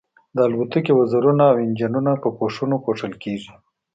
د 0.35 0.37
الوتکې 0.47 0.93
وزرونه 0.99 1.43
او 1.51 1.55
انجنونه 1.65 2.11
په 2.23 2.29
پوښونو 2.37 2.75
پوښل 2.85 3.13
کیږي 3.23 3.53